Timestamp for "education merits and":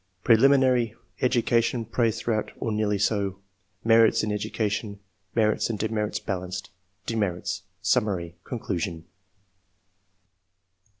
4.31-5.77